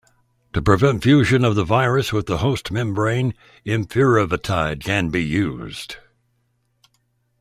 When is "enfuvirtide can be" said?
3.67-5.23